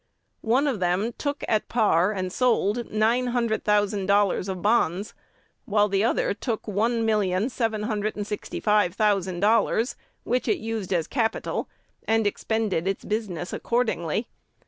[0.49, 5.13] One of them took at par and sold nine hundred thousand dollars of bonds;
[5.65, 10.57] while the other took one million seven hundred and sixty five thousand dollars, which it
[10.57, 11.69] used as capital,
[12.07, 14.27] and expanded its business accordingly.